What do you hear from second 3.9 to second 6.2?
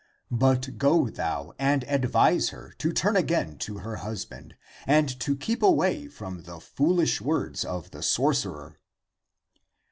husband, and to keep away